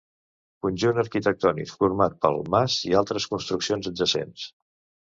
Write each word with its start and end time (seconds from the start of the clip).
Conjunt 0.65 1.01
arquitectònic 1.03 1.75
format 1.83 2.17
pel 2.25 2.43
mas 2.57 2.79
i 2.91 2.99
altres 3.05 3.33
construccions 3.35 3.93
adjacents. 3.95 4.53